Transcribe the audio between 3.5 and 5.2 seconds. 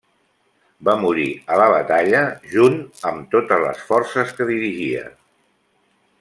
les forces que dirigia.